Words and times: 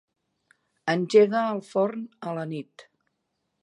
Engega 0.93 1.43
el 1.51 1.63
forn 1.69 2.05
a 2.31 2.37
la 2.39 2.51
nit. 2.57 2.91